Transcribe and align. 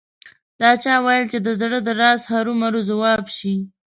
دا 0.61 0.71
چا 0.83 0.93
ویل 1.05 1.25
چې 1.31 1.37
د 1.45 1.47
زړه 1.61 1.79
د 1.83 1.89
راز 2.01 2.21
هرو 2.31 2.53
مرو 2.61 2.81
ځواب 2.89 3.23
شي 3.37 3.55